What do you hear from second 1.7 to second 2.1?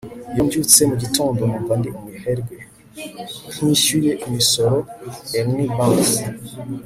ndi